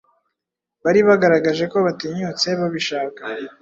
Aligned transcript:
Bari 0.83 0.99
bagaragaje 1.07 1.63
ko 1.71 1.77
batinyutse 1.85 2.47
babishaka 2.59 3.21